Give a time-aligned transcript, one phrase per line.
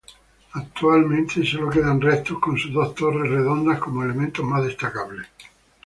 [0.55, 5.27] Actualmente sólo quedan restos, con sus dos torres redondas como elemento más destacable.